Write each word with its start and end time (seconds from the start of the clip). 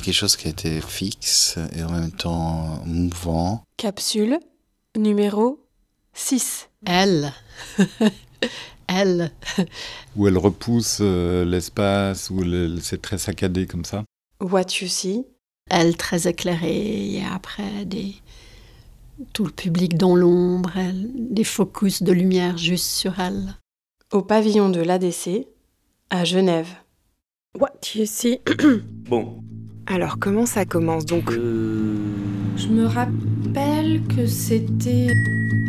quelque 0.00 0.14
chose 0.14 0.36
qui 0.36 0.48
était 0.48 0.80
fixe 0.80 1.58
et 1.76 1.82
en 1.82 1.90
même 1.90 2.12
temps 2.12 2.82
mouvant. 2.84 3.62
Capsule 3.76 4.38
numéro 4.96 5.60
6. 6.14 6.68
Elle. 6.86 7.32
elle. 8.88 9.30
Où 10.16 10.26
elle 10.28 10.38
repousse 10.38 10.98
euh, 11.00 11.44
l'espace, 11.44 12.30
où 12.30 12.40
le- 12.42 12.78
c'est 12.80 13.02
très 13.02 13.18
saccadé 13.18 13.66
comme 13.66 13.84
ça. 13.84 14.04
What 14.40 14.66
you 14.80 14.88
see. 14.88 15.24
Elle 15.70 15.96
très 15.96 16.28
éclairée, 16.28 17.14
et 17.16 17.24
après 17.24 17.84
des... 17.84 18.14
tout 19.32 19.44
le 19.44 19.50
public 19.50 19.96
dans 19.96 20.14
l'ombre, 20.14 20.76
elle- 20.76 21.10
des 21.34 21.44
focus 21.44 22.02
de 22.02 22.12
lumière 22.12 22.56
juste 22.56 22.86
sur 22.86 23.18
elle. 23.20 23.56
Au 24.12 24.22
pavillon 24.22 24.68
de 24.68 24.80
l'ADC, 24.80 25.46
à 26.10 26.24
Genève. 26.24 26.68
What 27.58 27.72
you 27.96 28.04
see? 28.06 28.38
Bon. 29.08 29.42
Alors 29.86 30.18
comment 30.18 30.46
ça 30.46 30.64
commence? 30.64 31.06
Donc 31.06 31.30
Euh, 31.32 31.96
Je 32.56 32.68
me 32.68 32.86
rappelle 32.86 34.02
que 34.08 34.26
c'était... 34.26 35.08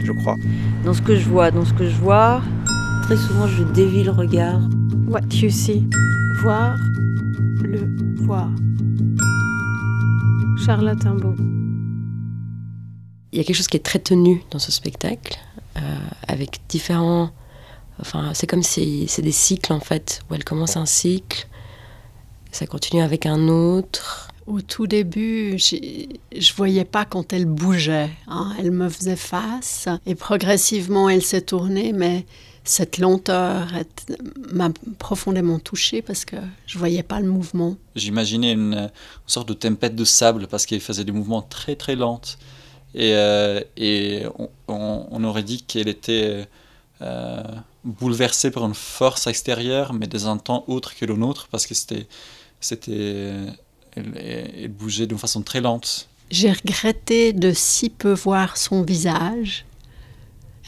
je 0.03 0.11
crois. 0.11 0.35
Dans 0.83 0.93
ce 0.93 1.01
que 1.01 1.15
je 1.15 1.27
vois, 1.29 1.51
dans 1.51 1.65
ce 1.65 1.73
que 1.73 1.87
je 1.87 1.95
vois, 1.95 2.41
très 3.03 3.17
souvent 3.17 3.47
je 3.47 3.63
dévie 3.63 4.03
le 4.03 4.11
regard. 4.11 4.61
What 5.07 5.21
you 5.33 5.49
see. 5.49 5.87
Voir 6.41 6.75
le 7.63 7.87
voir. 8.23 8.49
Charlotte 10.65 11.05
Imbeau. 11.05 11.35
Il 13.31 13.37
y 13.37 13.41
a 13.41 13.43
quelque 13.43 13.55
chose 13.55 13.67
qui 13.67 13.77
est 13.77 13.85
très 13.85 13.99
tenu 13.99 14.41
dans 14.51 14.59
ce 14.59 14.71
spectacle, 14.71 15.37
euh, 15.77 15.79
avec 16.27 16.61
différents. 16.69 17.29
Enfin, 17.99 18.31
c'est 18.33 18.47
comme 18.47 18.63
si 18.63 19.05
c'est 19.07 19.21
des 19.21 19.31
cycles 19.31 19.73
en 19.73 19.79
fait, 19.79 20.21
où 20.29 20.35
elle 20.35 20.43
commence 20.43 20.77
un 20.77 20.85
cycle, 20.85 21.47
ça 22.51 22.65
continue 22.67 23.01
avec 23.01 23.25
un 23.25 23.47
autre. 23.47 24.29
Au 24.45 24.61
tout 24.61 24.87
début, 24.87 25.57
je 25.59 26.53
voyais 26.55 26.85
pas 26.85 27.03
quand 27.05 27.33
elle 27.33 27.45
bougeait. 27.45 28.09
hein. 28.27 28.53
Elle 28.57 28.71
me 28.71 28.87
faisait 28.87 29.17
face 29.17 29.89
et 30.05 30.15
progressivement 30.15 31.09
elle 31.09 31.21
s'est 31.21 31.41
tournée, 31.41 31.91
mais 31.91 32.25
cette 32.63 32.97
lenteur 32.97 33.67
m'a 34.53 34.69
profondément 34.99 35.59
touchée 35.59 36.01
parce 36.01 36.23
que 36.23 36.37
je 36.65 36.77
voyais 36.77 37.03
pas 37.03 37.19
le 37.19 37.27
mouvement. 37.29 37.75
J'imaginais 37.95 38.53
une, 38.53 38.73
une 38.73 38.89
sorte 39.25 39.49
de 39.49 39.53
tempête 39.53 39.95
de 39.95 40.05
sable 40.05 40.47
parce 40.47 40.65
qu'elle 40.65 40.79
faisait 40.81 41.03
des 41.03 41.11
mouvements 41.11 41.41
très 41.41 41.75
très 41.75 41.95
lents. 41.95 42.21
Et, 42.95 43.13
euh, 43.15 43.59
et 43.75 44.23
on, 44.39 44.49
on- 44.69 45.07
on 45.11 45.23
aurait 45.25 45.43
dit 45.43 45.61
qu'elle 45.63 45.89
était 45.89 46.47
euh, 47.01 47.43
bouleversée 47.83 48.49
par 48.49 48.65
une 48.65 48.73
force 48.73 49.27
extérieure, 49.27 49.93
mais 49.93 50.07
dans 50.07 50.27
un 50.29 50.37
temps 50.37 50.63
autre 50.67 50.95
que 50.95 51.03
le 51.05 51.15
nôtre 51.15 51.47
parce 51.51 51.67
que 51.67 51.73
c'était. 51.75 52.07
C'était 52.59 53.35
elle, 53.95 54.17
elle 54.17 54.67
bougeait 54.69 55.07
d'une 55.07 55.17
façon 55.17 55.41
très 55.41 55.61
lente. 55.61 56.07
J'ai 56.29 56.51
regretté 56.51 57.33
de 57.33 57.51
si 57.53 57.89
peu 57.89 58.13
voir 58.13 58.57
son 58.57 58.81
visage. 58.83 59.65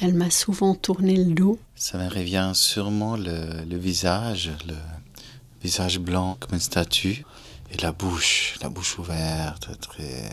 Elle 0.01 0.13
m'a 0.13 0.29
souvent 0.29 0.75
tourné 0.75 1.17
le 1.17 1.33
dos. 1.33 1.59
Ça 1.75 1.97
me 1.97 2.07
revient 2.09 2.51
sûrement 2.53 3.17
le, 3.17 3.65
le 3.69 3.77
visage, 3.77 4.49
le 4.67 4.75
visage 5.61 5.99
blanc 5.99 6.37
comme 6.39 6.53
une 6.53 6.61
statue, 6.61 7.25
et 7.71 7.77
la 7.81 7.91
bouche, 7.91 8.55
la 8.61 8.69
bouche 8.69 8.97
ouverte, 8.97 9.69
très... 9.81 10.29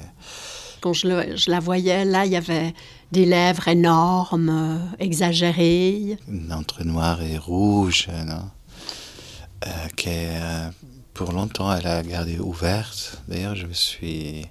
Quand 0.81 0.93
je, 0.93 1.09
le- 1.09 1.37
je 1.37 1.51
la 1.51 1.59
voyais, 1.59 2.05
là, 2.05 2.25
il 2.27 2.33
y 2.33 2.37
avait 2.37 2.73
des 3.11 3.27
lèvres 3.27 3.67
énormes, 3.67 4.51
euh, 4.51 4.79
exagérées. 5.01 6.17
entre 6.53 6.85
noir 6.85 7.21
et 7.23 7.37
rouge, 7.39 8.07
non? 8.25 8.49
Euh, 9.67 9.71
euh, 10.07 10.71
pour 11.17 11.33
longtemps 11.33 11.73
elle 11.75 11.87
a 11.87 12.03
gardé 12.03 12.39
ouverte. 12.39 13.23
D'ailleurs, 13.27 13.57
je 13.57 13.67
me 13.67 13.73
suis 13.73 14.47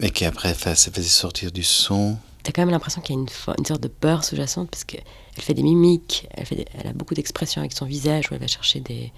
et, 0.00 0.10
qui 0.10 0.24
après 0.24 0.54
ça 0.54 0.74
faisait 0.74 1.02
sortir 1.08 1.52
du 1.52 1.62
son. 1.62 2.16
T'as 2.42 2.52
quand 2.52 2.62
même 2.62 2.70
l'impression 2.70 3.02
qu'il 3.02 3.14
y 3.14 3.18
a 3.18 3.20
une, 3.20 3.28
une 3.58 3.66
sorte 3.66 3.82
de 3.82 3.88
peur 3.88 4.24
sous-jacente 4.24 4.70
parce 4.70 4.84
qu'elle 4.84 5.02
fait 5.38 5.52
des 5.52 5.62
mimiques, 5.62 6.26
elle, 6.30 6.46
fait 6.46 6.64
elle 6.74 6.86
a 6.86 6.92
beaucoup 6.94 7.12
d'expressions 7.14 7.60
avec 7.60 7.74
son 7.74 7.84
visage 7.84 8.30
où 8.30 8.34
elle 8.34 8.40
va 8.40 8.46
chercher 8.46 8.80
des. 8.80 9.12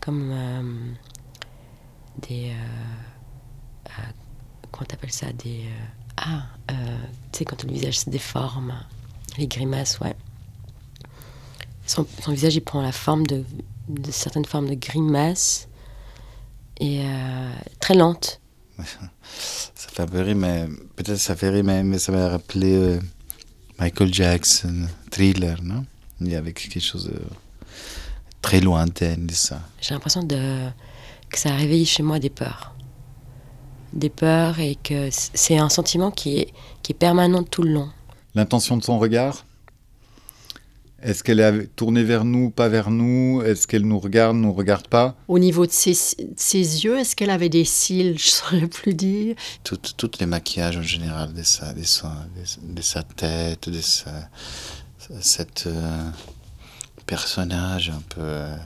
comme. 0.00 0.30
euh, 0.32 0.92
des. 2.26 2.50
euh, 2.50 3.90
euh, 3.98 4.02
comment 4.72 4.86
t'appelles 4.86 5.12
ça 5.12 5.30
Des. 5.32 5.64
euh, 5.66 5.84
ah, 6.16 6.42
euh, 6.70 6.74
tu 7.32 7.38
sais, 7.40 7.44
quand 7.44 7.62
le 7.64 7.70
visage 7.72 7.98
se 8.00 8.10
déforme, 8.10 8.72
les 9.36 9.46
grimaces, 9.46 10.00
ouais. 10.00 10.16
Son 11.86 12.06
visage, 12.28 12.56
il 12.56 12.60
prend 12.60 12.82
la 12.82 12.92
forme 12.92 13.26
de, 13.26 13.44
de 13.88 14.10
certaines 14.10 14.44
formes 14.44 14.68
de 14.68 14.74
grimaces 14.74 15.68
et 16.78 17.02
euh, 17.02 17.50
très 17.80 17.94
lente. 17.94 18.40
Ça 18.82 19.88
fait 19.88 20.02
un 20.02 20.06
peu 20.06 20.20
rire, 20.20 20.36
mais 20.36 20.66
peut-être 20.96 21.18
ça 21.18 21.34
fait 21.34 21.50
rire, 21.50 21.64
mais, 21.64 21.82
mais 21.82 21.98
ça 21.98 22.12
m'a 22.12 22.28
rappelé 22.28 22.72
euh, 22.72 23.00
Michael 23.78 24.14
Jackson, 24.14 24.86
Thriller, 25.10 25.60
non? 25.62 25.84
Il 26.20 26.28
y 26.28 26.36
avait 26.36 26.52
quelque 26.52 26.80
chose 26.80 27.06
de 27.06 27.20
très 28.42 28.60
lointain 28.60 29.16
de 29.18 29.32
ça. 29.32 29.60
J'ai 29.80 29.94
l'impression 29.94 30.22
de, 30.22 30.68
que 31.30 31.38
ça 31.38 31.50
a 31.50 31.56
réveillé 31.56 31.84
chez 31.84 32.02
moi 32.02 32.18
des 32.18 32.30
peurs. 32.30 32.74
Des 33.92 34.10
peurs 34.10 34.58
et 34.60 34.76
que 34.76 35.08
c'est 35.10 35.58
un 35.58 35.68
sentiment 35.68 36.10
qui 36.10 36.38
est, 36.38 36.52
qui 36.82 36.92
est 36.92 36.98
permanent 36.98 37.42
tout 37.42 37.62
le 37.62 37.72
long. 37.72 37.88
L'intention 38.34 38.76
de 38.76 38.84
son 38.84 38.98
regard? 38.98 39.44
Est-ce 41.00 41.22
qu'elle 41.22 41.38
est 41.38 41.76
tournée 41.76 42.02
vers 42.02 42.24
nous, 42.24 42.50
pas 42.50 42.68
vers 42.68 42.90
nous? 42.90 43.40
Est-ce 43.42 43.68
qu'elle 43.68 43.86
nous 43.86 44.00
regarde, 44.00 44.36
nous 44.36 44.52
regarde 44.52 44.88
pas? 44.88 45.14
Au 45.28 45.38
niveau 45.38 45.64
de 45.64 45.70
ses, 45.70 45.92
de 45.92 46.34
ses 46.36 46.84
yeux, 46.84 46.98
est-ce 46.98 47.14
qu'elle 47.14 47.30
avait 47.30 47.48
des 47.48 47.64
cils? 47.64 48.18
Je 48.18 48.28
saurais 48.28 48.66
plus 48.66 48.94
dire. 48.94 49.36
Tout, 49.62 49.78
tout 49.96 50.10
les 50.18 50.26
maquillages 50.26 50.76
en 50.76 50.82
général 50.82 51.32
de 51.32 51.44
sa, 51.44 51.72
de 51.72 51.84
sa, 51.84 52.08
de, 52.08 52.74
de 52.74 52.82
sa 52.82 53.04
tête, 53.04 53.68
de 53.68 53.80
sa, 53.80 54.10
cette 55.20 55.68
euh, 55.68 56.10
personnage 57.06 57.90
un 57.90 58.02
peu 58.08 58.20
euh, 58.20 58.56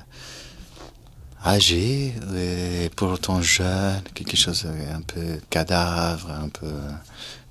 âgé 1.45 2.15
et 2.35 2.89
pourtant 2.97 3.43
jeune, 3.43 4.01
quelque 4.15 4.39
chose 4.39 4.63
de 4.65 4.95
un 4.95 5.03
peu 5.03 5.39
cadavre, 5.51 6.31
un 6.31 6.49
peu 6.49 6.73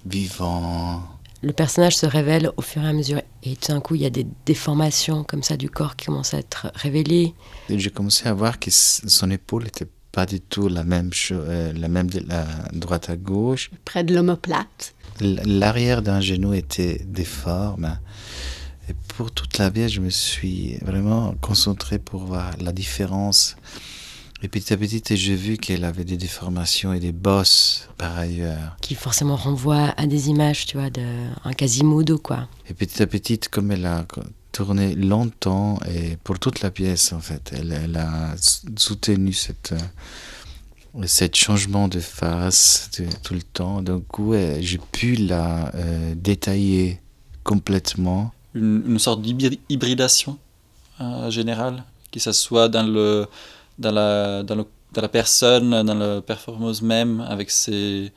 vivant. 0.08 1.04
Le 1.44 1.54
personnage 1.54 1.98
se 1.98 2.06
révèle 2.06 2.52
au 2.56 2.62
fur 2.62 2.84
et 2.84 2.88
à 2.88 2.94
mesure. 2.94 3.22
Et 3.44 3.56
tout 3.56 3.72
d'un 3.72 3.82
coup, 3.82 3.96
il 3.96 4.02
y 4.02 4.06
a 4.06 4.12
des 4.12 4.28
déformations 4.46 5.24
comme 5.24 5.42
ça 5.42 5.58
du 5.58 5.70
corps 5.70 5.96
qui 5.96 6.06
commencent 6.06 6.36
à 6.36 6.38
être 6.38 6.72
révélées. 6.76 7.34
J'ai 7.70 7.90
commencé 7.90 8.28
à 8.28 8.34
voir 8.34 8.60
que 8.60 8.70
son 8.70 9.32
épaule 9.32 9.64
n'était 9.64 9.88
pas 10.12 10.26
du 10.26 10.40
tout 10.40 10.68
la 10.68 10.84
même, 10.84 11.10
euh, 11.32 11.74
la 11.74 11.88
même 11.88 12.10
de 12.10 12.20
la 12.28 12.46
droite 12.74 13.10
à 13.10 13.16
gauche. 13.16 13.72
Près 13.86 14.04
de 14.04 14.14
l'omoplate. 14.14 14.94
L'arrière 15.20 16.02
d'un 16.02 16.22
genou 16.22 16.54
était 16.54 17.02
déforme. 17.06 17.98
Et 18.90 18.94
pour 19.16 19.32
toute 19.32 19.58
la 19.58 19.72
pièce, 19.72 19.94
je 19.94 20.02
me 20.02 20.10
suis 20.10 20.78
vraiment 20.82 21.34
concentré 21.42 21.98
pour 21.98 22.26
voir 22.26 22.52
la 22.60 22.72
différence. 22.72 23.56
Et 24.44 24.48
petit 24.48 24.74
à 24.74 24.78
petit, 24.78 25.04
j'ai 25.16 25.36
vu 25.36 25.58
qu'elle 25.58 25.84
avait 25.86 26.04
des 26.04 26.18
déformations 26.18 26.94
et 26.94 27.00
des 27.00 27.12
bosses 27.12 27.88
par 27.98 28.18
ailleurs. 28.18 28.76
Qui 28.82 28.96
forcément 28.96 29.36
renvoient 29.36 29.94
à 29.98 30.08
des 30.08 30.30
images, 30.30 30.66
tu 30.66 30.78
vois, 30.78 30.90
d'un 30.90 31.54
Quasimodo, 31.56 32.18
quoi. 32.18 32.48
Et 32.70 32.74
petit 32.74 33.04
à 33.04 33.08
petit, 33.08 33.38
comme 33.38 33.72
elle 33.72 33.86
a 33.86 34.06
tourné 34.52 34.96
longtemps, 34.96 35.80
et 35.88 36.18
pour 36.24 36.40
toute 36.40 36.62
la 36.62 36.72
pièce, 36.72 37.14
en 37.14 37.20
fait, 37.20 37.52
elle, 37.56 37.72
elle 37.72 37.96
a 37.98 38.34
soutenu 38.78 39.32
cette, 39.32 39.74
euh, 39.74 41.04
cet 41.06 41.36
changement 41.36 41.88
de 41.88 42.00
face 42.00 42.90
de- 42.98 43.06
tout 43.24 43.36
le 43.36 43.44
temps. 43.44 43.84
D'un 43.84 44.00
coup, 44.02 44.34
euh, 44.34 44.58
j'ai 44.60 44.80
pu 44.92 45.16
la 45.18 45.72
euh, 45.76 46.16
détailler 46.16 47.00
complètement. 47.44 48.34
Une, 48.56 48.82
une 48.88 49.00
sorte 49.00 49.22
d'hybridation 49.22 50.40
euh, 51.00 51.30
générale, 51.30 51.84
que 52.12 52.20
ce 52.20 52.32
soit 52.32 52.68
dans, 52.70 52.84
le, 52.92 53.28
dans, 53.78 53.92
la, 53.92 54.44
dans, 54.44 54.66
la 54.96 55.08
personne, 55.10 55.84
dans 55.84 55.96
la 55.96 56.22
performance 56.22 56.82
même, 56.82 57.22
avec 57.22 57.50
ses, 57.52 58.12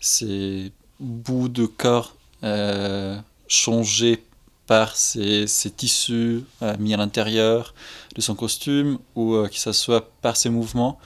ses 0.00 0.72
bouts 0.98 1.48
de 1.48 1.66
corps 1.66 2.14
euh, 2.42 3.18
changés 3.48 4.22
par 4.66 4.94
ces, 4.94 5.48
ces 5.48 5.70
tissus 5.70 6.44
euh, 6.62 6.76
mis 6.78 6.94
à 6.94 6.96
l'intérieur 6.96 7.74
de 8.14 8.20
son 8.20 8.36
costume, 8.36 8.98
ou 9.16 9.34
euh, 9.34 9.48
que 9.48 9.58
ce 9.58 9.72
soit 9.72 10.12
par 10.22 10.36
ses 10.36 10.48
mouvements, 10.48 10.98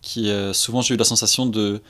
qui 0.00 0.30
euh, 0.30 0.54
souvent 0.54 0.80
j'ai 0.80 0.94
eu 0.94 0.96
la 0.96 1.04
sensation 1.04 1.46
de 1.46 1.82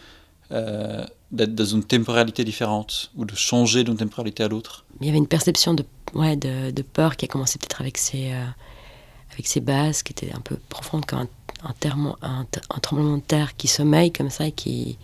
d'être 1.31 1.55
dans 1.55 1.65
une 1.65 1.83
temporalité 1.83 2.45
différente, 2.45 3.11
ou 3.17 3.25
de 3.25 3.35
changer 3.35 3.85
d'une 3.85 3.97
temporalité 3.97 4.43
à 4.43 4.49
l'autre. 4.49 4.85
Il 5.01 5.07
y 5.07 5.09
avait 5.09 5.17
une 5.17 5.27
perception 5.27 5.73
de, 5.73 5.83
ouais, 6.13 6.37
de, 6.37 6.71
de 6.71 6.83
peur 6.83 7.17
qui 7.17 7.25
a 7.25 7.29
commencé 7.29 7.59
peut-être 7.59 7.81
avec 7.81 7.97
ses, 7.97 8.33
avec 9.33 9.47
ses 9.47 9.61
bases, 9.61 10.03
qui 10.03 10.13
étaient 10.13 10.31
un 10.35 10.41
peu 10.41 10.59
profondes, 10.69 11.07
comme 11.07 11.21
un, 11.21 11.29
un, 11.63 11.73
termo- 11.81 12.17
un, 12.23 12.47
un 12.71 12.79
tremblement 12.81 13.17
de 13.17 13.23
terre 13.23 13.57
qui 13.57 13.69
sommeille 13.69 14.13
comme 14.13 14.31
ça 14.31 14.47
et 14.47 14.53
qui, 14.53 14.99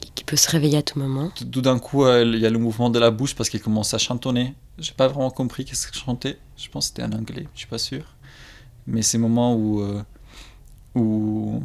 qui, 0.00 0.10
qui 0.14 0.24
peut 0.24 0.36
se 0.36 0.50
réveiller 0.50 0.78
à 0.78 0.82
tout 0.82 0.98
moment. 0.98 1.30
Tout, 1.50 1.62
d'un 1.62 1.78
coup, 1.78 2.04
euh, 2.04 2.24
il 2.24 2.38
y 2.40 2.46
a 2.46 2.50
le 2.50 2.58
mouvement 2.58 2.90
de 2.90 2.98
la 2.98 3.10
bouche 3.10 3.34
parce 3.34 3.48
qu'il 3.48 3.60
commence 3.60 3.94
à 3.94 3.98
chantonner. 3.98 4.54
J'ai 4.78 4.92
pas 4.92 5.08
vraiment 5.08 5.30
compris 5.30 5.64
qu'est-ce 5.64 5.86
qu'il 5.90 6.00
chantait. 6.00 6.38
Je 6.56 6.68
pense 6.68 6.90
que 6.90 6.96
c'était 6.96 7.14
en 7.14 7.18
anglais, 7.18 7.46
je 7.54 7.58
suis 7.60 7.68
pas 7.68 7.78
sûr. 7.78 8.04
Mais 8.86 9.02
ces 9.02 9.18
moments 9.18 9.54
où, 9.54 9.80
euh, 9.80 10.02
où 10.94 11.62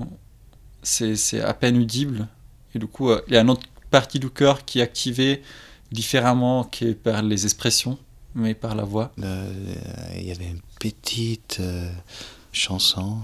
c'est 0.84 1.16
c'est 1.16 1.42
à 1.42 1.54
peine 1.54 1.78
audible. 1.82 2.28
Et 2.76 2.80
du 2.80 2.88
coup, 2.88 3.10
euh, 3.10 3.22
il 3.28 3.34
y 3.34 3.38
a 3.38 3.42
une 3.42 3.50
autre 3.50 3.68
partie 3.90 4.20
du 4.20 4.30
cœur 4.30 4.66
qui 4.66 4.80
est 4.80 4.84
activée 4.84 5.42
différemment 5.92 6.66
que 6.66 6.94
par 6.94 7.22
les 7.22 7.46
expressions, 7.46 7.98
mais 8.36 8.54
par 8.54 8.76
la 8.76 8.84
voix. 8.84 9.12
Euh, 9.24 9.50
Il 10.16 10.28
y 10.28 10.32
avait 10.32 10.48
une 10.48 10.62
petite 10.80 11.58
euh, 11.60 11.90
chanson, 12.52 13.18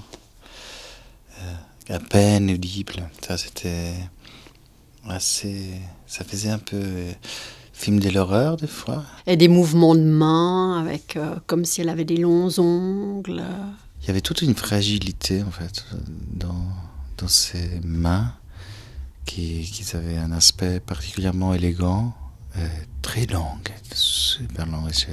à 1.90 2.00
peine 2.00 2.51
audible. 2.51 3.10
Ça, 3.25 3.38
c'était 3.38 3.94
assez. 5.07 5.72
Ça 6.07 6.24
faisait 6.24 6.50
un 6.50 6.60
peu 6.60 6.80
euh, 6.80 7.12
film 7.74 8.00
de 8.00 8.10
l'horreur, 8.10 8.57
des 8.57 8.68
fois. 8.68 9.04
Et 9.28 9.36
des 9.38 9.48
mouvements 9.48 9.95
de 9.95 10.04
main, 10.04 10.80
avec, 10.80 11.18
euh, 11.18 11.36
comme 11.48 11.66
si 11.66 11.81
elle 11.81 11.90
avait 11.90 12.06
des 12.06 12.18
longs 12.18 12.57
ongles. 12.60 13.44
Il 14.01 14.07
y 14.07 14.10
avait 14.12 14.22
toute 14.22 14.42
une 14.42 14.56
fragilité, 14.56 15.44
en 15.44 15.51
fait, 15.51 15.86
dans, 16.31 16.68
dans 17.18 17.28
ses 17.28 17.80
mains, 17.84 18.34
qui, 19.25 19.63
qui 19.63 19.95
avaient 19.95 20.18
un 20.18 20.31
aspect 20.31 20.80
particulièrement 20.80 21.54
élégant, 21.54 22.13
euh, 22.57 22.68
très 23.01 23.25
longue, 23.25 23.69
super 23.94 24.66
longue. 24.66 24.92
Je, 24.92 25.07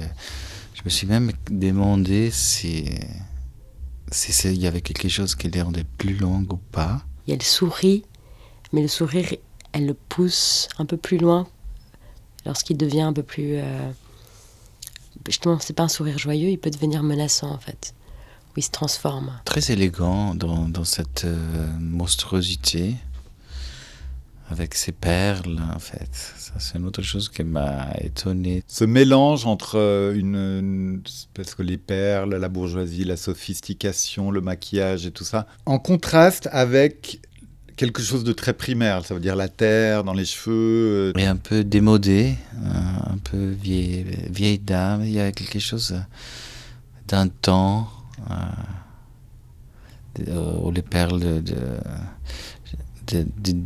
je 0.73 0.81
me 0.85 0.89
suis 0.89 1.07
même 1.07 1.31
demandé 1.49 2.31
si 2.31 2.85
si 4.11 4.31
c'est- 4.33 4.53
il 4.53 4.61
y 4.61 4.67
avait 4.67 4.81
quelque 4.81 5.07
chose 5.09 5.35
qui 5.35 5.49
les 5.49 5.61
rendait 5.61 5.85
plus 5.97 6.15
longues 6.17 6.51
ou 6.53 6.57
pas. 6.71 7.03
Et 7.27 7.33
elle 7.33 7.41
sourit, 7.43 8.03
mais 8.73 8.81
le 8.81 8.87
sourire, 8.87 9.27
elle 9.73 9.85
le 9.85 9.93
pousse 9.93 10.67
un 10.79 10.85
peu 10.85 10.97
plus 10.97 11.17
loin 11.17 11.47
lorsqu'il 12.45 12.77
devient 12.77 13.01
un 13.01 13.13
peu 13.13 13.23
plus. 13.23 13.55
euh, 13.55 13.91
Justement, 15.27 15.59
c'est 15.59 15.73
pas 15.73 15.83
un 15.83 15.87
sourire 15.87 16.17
joyeux, 16.17 16.49
il 16.49 16.57
peut 16.57 16.71
devenir 16.71 17.03
menaçant 17.03 17.51
en 17.51 17.57
fait, 17.59 17.93
où 18.49 18.53
il 18.57 18.63
se 18.63 18.71
transforme. 18.71 19.39
Très 19.45 19.71
élégant 19.71 20.33
dans, 20.33 20.67
dans 20.67 20.83
cette 20.85 21.25
euh, 21.25 21.67
monstruosité, 21.79 22.95
avec 24.51 24.75
ses 24.75 24.91
perles, 24.91 25.59
en 25.75 25.79
fait. 25.79 26.09
Ça, 26.37 26.53
c'est 26.59 26.77
une 26.77 26.85
autre 26.85 27.01
chose 27.01 27.29
qui 27.29 27.43
m'a 27.43 27.87
étonné. 28.01 28.63
Ce 28.67 28.83
mélange 28.83 29.45
entre 29.45 29.77
euh, 29.77 30.13
une, 30.13 30.35
une- 30.35 31.01
parce 31.33 31.55
que 31.55 31.63
les 31.63 31.77
perles, 31.77 32.35
la 32.35 32.49
bourgeoisie, 32.49 33.03
la 33.05 33.17
sophistication, 33.17 34.31
le 34.31 34.41
maquillage 34.41 35.05
et 35.05 35.11
tout 35.11 35.23
ça, 35.23 35.47
en 35.65 35.79
contraste 35.79 36.49
avec 36.51 37.21
quelque 37.77 38.01
chose 38.03 38.23
de 38.23 38.33
très 38.33 38.53
primaire, 38.53 39.05
ça 39.05 39.13
veut 39.13 39.19
dire 39.21 39.35
la 39.35 39.47
terre 39.49 40.03
dans 40.03 40.13
les 40.13 40.25
cheveux. 40.25 41.13
euh, 41.15 41.17
Et 41.17 41.25
un 41.25 41.37
peu 41.37 41.63
démodé, 41.63 42.35
un, 42.63 43.13
un 43.13 43.17
peu 43.23 43.49
vieille, 43.51 44.05
vieille 44.29 44.59
dame. 44.59 45.03
Il 45.03 45.11
y 45.11 45.19
a 45.19 45.31
quelque 45.31 45.59
chose 45.59 45.95
d'un 47.07 47.27
temps 47.27 47.89
euh, 48.29 48.35
où 50.61 50.71
les 50.71 50.81
perles 50.81 51.19
de, 51.19 51.39
de- 51.39 51.79
de- 53.07 53.27
de- 53.39 53.65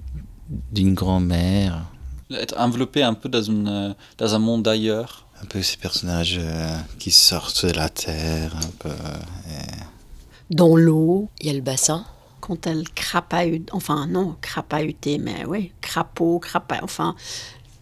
d'une 0.72 0.94
grand-mère. 0.94 1.86
Être 2.32 2.56
enveloppé 2.58 3.04
un 3.04 3.14
peu 3.14 3.30
dans, 3.30 3.42
une, 3.44 3.96
dans 4.18 4.36
un 4.36 4.40
monde 4.40 4.68
ailleurs. 4.68 5.28
Un 5.42 5.46
peu 5.46 5.62
ces 5.62 5.78
personnages 5.78 6.38
euh, 6.40 6.76
qui 7.00 7.12
sortent 7.12 7.66
de 7.66 7.72
la 7.74 7.90
terre, 7.90 8.56
un 8.56 8.72
peu. 8.80 8.90
et- 8.90 10.54
Dans 10.56 10.76
l'eau, 10.76 11.30
Il 11.42 11.48
y 11.48 11.50
a 11.50 11.54
le 11.54 11.62
bassin, 11.62 12.06
quand 12.42 12.66
elle 12.68 12.88
crapahute, 12.90 13.70
enfin 13.74 14.08
non, 14.08 14.36
crapahuter, 14.42 15.18
mais 15.18 15.46
oui, 15.46 15.72
crapaud, 15.82 16.40
crapa, 16.40 16.80
enfin, 16.84 17.16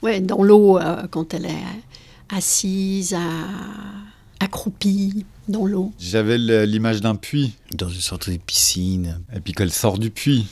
ouais, 0.02 0.20
dans 0.20 0.42
l'eau, 0.44 0.78
euh, 0.80 1.06
quand 1.12 1.34
elle 1.34 1.46
est 1.46 1.64
assise, 2.30 3.14
à- 3.14 4.44
accroupie 4.44 5.26
dans 5.48 5.66
l'eau. 5.66 5.92
J'avais 6.00 6.38
l'image 6.66 7.02
d'un 7.02 7.16
puits, 7.16 7.54
dans 7.74 7.90
une 7.90 8.02
sorte 8.02 8.30
de 8.30 8.38
piscine. 8.38 9.20
et 9.36 9.40
puis 9.40 9.54
qu'elle 9.54 9.72
sort 9.72 9.98
du 10.00 10.10
puits. 10.10 10.48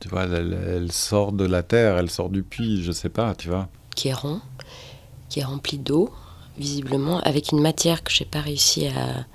Tu 0.00 0.08
vois, 0.08 0.24
elle, 0.24 0.58
elle 0.66 0.92
sort 0.92 1.32
de 1.32 1.44
la 1.44 1.62
terre, 1.62 1.98
elle 1.98 2.10
sort 2.10 2.30
du 2.30 2.42
puits, 2.42 2.82
je 2.82 2.90
sais 2.92 3.10
pas, 3.10 3.34
tu 3.34 3.48
vois. 3.48 3.68
qui 3.94 4.08
est 4.08 4.14
rond, 4.14 4.40
qui 5.28 5.40
est 5.40 5.44
rempli 5.44 5.78
d'eau, 5.78 6.10
visiblement, 6.58 7.20
avec 7.20 7.52
une 7.52 7.60
matière 7.60 8.02
que 8.02 8.10
j'ai 8.10 8.24
pas 8.24 8.40
réussi 8.40 8.86
à 8.86 9.26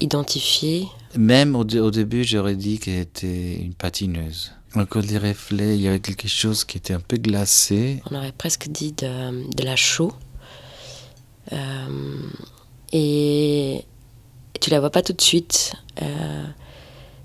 identifier. 0.00 0.88
Même 1.16 1.54
au, 1.54 1.60
au 1.64 1.90
début, 1.90 2.24
j'aurais 2.24 2.56
dit 2.56 2.78
qu'elle 2.80 2.98
était 3.00 3.54
une 3.56 3.74
patineuse. 3.74 4.52
Encore 4.74 5.04
des 5.04 5.18
reflets, 5.18 5.76
il 5.76 5.82
y 5.82 5.86
avait 5.88 6.00
quelque 6.00 6.26
chose 6.26 6.64
qui 6.64 6.76
était 6.78 6.94
un 6.94 7.00
peu 7.00 7.16
glacé. 7.16 8.02
On 8.10 8.16
aurait 8.16 8.32
presque 8.32 8.66
dit 8.68 8.90
de, 8.92 9.48
de 9.54 9.62
la 9.62 9.76
chaux. 9.76 10.12
Euh, 11.52 12.18
et 12.92 13.84
tu 14.60 14.70
la 14.70 14.80
vois 14.80 14.90
pas 14.90 15.02
tout 15.02 15.12
de 15.12 15.20
suite. 15.20 15.74
Euh, 16.02 16.44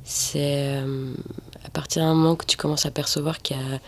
c'est 0.10 0.76
euh, 0.82 1.14
à 1.64 1.70
partir 1.70 2.02
d'un 2.04 2.16
moment 2.16 2.36
que 2.36 2.46
tu 2.46 2.58
commences 2.58 2.86
à 2.88 2.92
percevoir 2.92 3.42
qu'il 3.44 3.56
y, 3.58 3.60
a- 3.60 3.80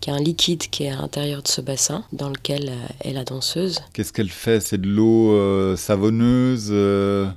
qu'il 0.00 0.12
y 0.12 0.16
a 0.16 0.18
un 0.18 0.22
liquide 0.22 0.68
qui 0.68 0.84
est 0.84 0.90
à 0.90 0.96
l'intérieur 0.96 1.42
de 1.42 1.48
ce 1.48 1.60
bassin 1.62 2.04
dans 2.12 2.28
lequel 2.28 2.68
euh, 2.68 2.86
est 3.08 3.12
la 3.12 3.24
danseuse. 3.24 3.80
Qu'est-ce 3.94 4.12
qu'elle 4.12 4.30
fait? 4.30 4.60
C'est 4.60 4.78
de 4.80 4.86
l'eau 4.88 5.32
euh, 5.32 5.76
savonneuse 5.76 6.68
euh, 6.70 7.28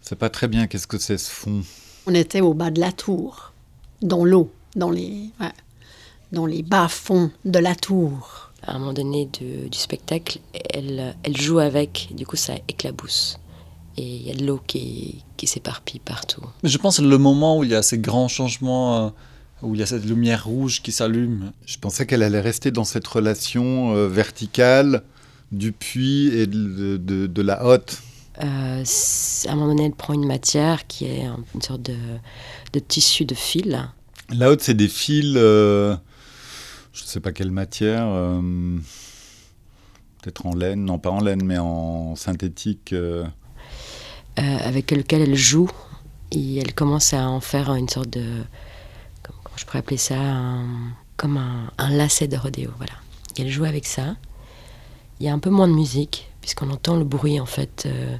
C'est 0.00 0.18
pas 0.18 0.30
très 0.30 0.48
bien, 0.48 0.66
qu'est-ce 0.66 0.86
que 0.86 0.98
c'est 0.98 1.18
ce 1.18 1.30
fond? 1.30 1.62
On 2.06 2.14
était 2.14 2.40
au 2.40 2.54
bas 2.54 2.70
de 2.70 2.80
la 2.80 2.92
tour, 2.92 3.52
dans 4.00 4.24
l'eau, 4.24 4.50
dans 4.74 4.90
les, 4.90 5.28
ouais, 5.40 5.52
dans 6.32 6.46
les 6.46 6.62
bas-fonds 6.62 7.30
de 7.44 7.58
la 7.58 7.74
tour. 7.74 8.50
À 8.62 8.74
un 8.74 8.78
moment 8.78 8.92
donné 8.94 9.28
de- 9.40 9.68
du 9.68 9.78
spectacle, 9.78 10.38
elle, 10.72 11.14
elle 11.22 11.36
joue 11.36 11.58
avec, 11.58 12.08
du 12.12 12.26
coup 12.26 12.36
ça 12.36 12.54
éclabousse. 12.68 13.38
Et 14.00 14.16
il 14.16 14.26
y 14.26 14.30
a 14.30 14.34
de 14.34 14.46
l'eau 14.46 14.60
qui, 14.66 15.24
qui 15.36 15.46
s'éparpille 15.46 16.00
partout. 16.00 16.42
Mais 16.62 16.70
je 16.70 16.78
pense 16.78 16.96
que 16.96 17.02
le 17.02 17.18
moment 17.18 17.58
où 17.58 17.64
il 17.64 17.70
y 17.70 17.74
a 17.74 17.82
ces 17.82 17.98
grands 17.98 18.28
changements, 18.28 19.06
euh, 19.06 19.10
où 19.62 19.74
il 19.74 19.80
y 19.80 19.82
a 19.82 19.86
cette 19.86 20.06
lumière 20.06 20.44
rouge 20.46 20.80
qui 20.80 20.90
s'allume. 20.90 21.52
Je 21.66 21.76
pensais 21.76 22.06
qu'elle 22.06 22.22
allait 22.22 22.40
rester 22.40 22.70
dans 22.70 22.84
cette 22.84 23.06
relation 23.06 23.94
euh, 23.94 24.08
verticale 24.08 25.02
du 25.52 25.72
puits 25.72 26.28
et 26.28 26.46
de, 26.46 26.96
de- 26.96 27.26
de 27.26 27.42
la 27.42 27.66
hotte. 27.66 28.00
Euh, 28.42 28.82
à 29.48 29.52
un 29.52 29.54
moment 29.54 29.66
donné, 29.68 29.84
elle 29.84 29.92
prend 29.92 30.14
une 30.14 30.26
matière 30.26 30.86
qui 30.86 31.04
est 31.04 31.24
un- 31.26 31.44
une 31.54 31.60
sorte 31.60 31.82
de, 31.82 31.96
de 32.72 32.78
tissu 32.78 33.26
de 33.26 33.34
fil. 33.34 33.86
La 34.30 34.48
hotte, 34.50 34.62
c'est 34.62 34.72
des 34.72 34.88
fils, 34.88 35.34
euh, 35.36 35.94
je 36.94 37.02
sais 37.04 37.20
pas 37.20 37.32
quelle 37.32 37.50
matière, 37.50 38.06
euh, 38.06 38.40
peut-être 40.22 40.46
en 40.46 40.54
laine, 40.54 40.84
non 40.84 40.98
pas 40.98 41.10
en 41.10 41.20
laine, 41.20 41.42
mais 41.44 41.58
en 41.58 42.14
synthétique. 42.16 42.94
Euh. 44.38 44.58
avec 44.64 44.90
lequel 44.90 45.22
elle 45.22 45.34
joue 45.34 45.70
et 46.30 46.58
elle 46.58 46.74
commence 46.74 47.12
à 47.12 47.28
en 47.28 47.40
faire 47.40 47.74
une 47.74 47.88
sorte 47.88 48.10
de 48.10 48.42
comment, 49.22 49.38
je 49.56 49.64
pourrais 49.64 49.80
appeler 49.80 49.96
ça 49.96 50.16
comme 51.16 51.36
un, 51.36 51.90
lacet 51.90 52.28
de 52.28 52.36
rodéo 52.36 52.70
voilà. 52.76 52.92
Et 53.36 53.42
elle 53.42 53.50
joue 53.50 53.64
avec 53.64 53.86
ça. 53.86 54.16
Il 55.18 55.26
y 55.26 55.28
a 55.28 55.32
un 55.32 55.38
peu 55.38 55.50
moins 55.50 55.68
de 55.68 55.74
musique 55.74 56.30
puisqu'on 56.40 56.70
entend 56.70 56.96
le 56.96 57.04
bruit 57.04 57.40
en 57.40 57.46
fait 57.46 57.84
euh, 57.86 58.16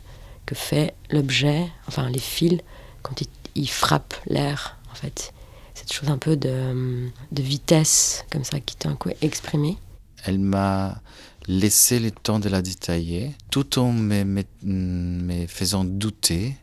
que 0.46 0.54
fait 0.54 0.94
l'objet 1.10 1.68
enfin 1.88 2.10
les 2.10 2.18
fils 2.18 2.60
quand 3.02 3.20
ils, 3.20 3.28
ils 3.54 3.70
frappent 3.70 4.14
l'air 4.26 4.76
en 4.90 4.94
fait. 4.94 5.32
Cette 5.74 5.92
chose 5.92 6.10
un 6.10 6.18
peu 6.18 6.36
de, 6.36 7.08
de 7.32 7.42
vitesse 7.42 8.26
comme 8.30 8.44
ça 8.44 8.60
qui 8.60 8.76
est 8.78 8.86
un 8.86 8.96
coup 8.96 9.10
exprimée. 9.22 9.78
Elle 10.24 10.38
m'a 10.38 11.00
laissé 11.50 11.98
le 11.98 12.12
temps 12.12 12.38
de 12.38 12.48
la 12.48 12.62
détailler, 12.62 13.32
tout 13.50 13.78
en 13.80 13.92
me, 13.92 14.22
me- 14.22 14.44
me 14.62 15.46
faisant 15.48 15.82
douter 15.84 16.56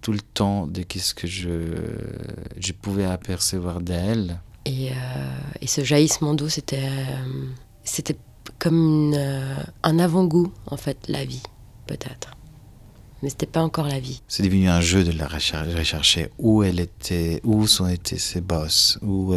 tout 0.00 0.12
le 0.12 0.20
temps 0.20 0.68
de 0.68 0.82
qu'est-ce 0.82 1.14
que 1.14 1.26
je, 1.26 1.74
je 2.60 2.72
pouvais 2.72 3.04
apercevoir 3.04 3.80
d'elle. 3.80 4.40
Et, 4.64 4.90
euh, 4.90 4.94
et 5.60 5.66
ce 5.66 5.82
jaillissement 5.82 6.34
d'eau, 6.34 6.48
c'était, 6.48 6.78
euh, 6.88 7.44
c'était 7.82 8.16
comme 8.60 8.76
une, 8.76 9.14
euh, 9.16 9.56
un 9.82 9.98
avant-goût, 9.98 10.52
en 10.66 10.76
fait, 10.76 10.98
la 11.08 11.24
vie, 11.24 11.42
peut-être. 11.86 12.30
Mais 13.22 13.30
c'était 13.30 13.46
pas 13.46 13.62
encore 13.62 13.88
la 13.88 13.98
vie. 13.98 14.22
C'est 14.28 14.44
devenu 14.44 14.68
un 14.68 14.80
jeu 14.80 15.02
de 15.02 15.10
la 15.10 15.26
recher- 15.26 15.74
rechercher 15.76 16.30
où 16.38 16.62
elle 16.62 16.78
était, 16.78 17.40
où 17.42 17.66
sont 17.66 17.88
été 17.88 18.16
ses 18.16 18.40
boss, 18.40 18.96
où 19.02 19.34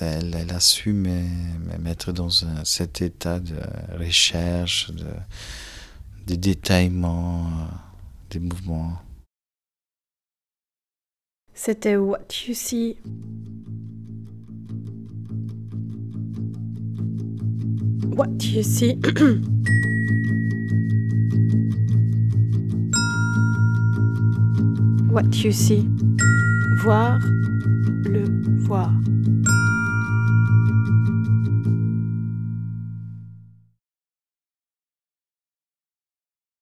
elle, 0.00 0.34
elle 0.34 0.52
a 0.52 0.60
su 0.60 0.92
me, 0.92 1.22
me 1.66 1.78
mettre 1.78 2.12
dans 2.12 2.30
cet 2.64 3.02
état 3.02 3.40
de 3.40 3.56
recherche, 3.98 4.90
de, 4.90 5.06
de 6.26 6.34
détaillement 6.34 7.46
euh, 7.46 7.66
des 8.30 8.40
mouvements. 8.40 8.98
C'était 11.54 11.96
What 11.96 12.26
You 12.46 12.54
See. 12.54 12.96
What 18.16 18.28
You 18.42 18.62
See. 18.62 18.98
What 25.10 25.24
You 25.42 25.52
See. 25.52 25.86
Voir 26.82 27.18
le 28.04 28.24
voir. 28.62 28.92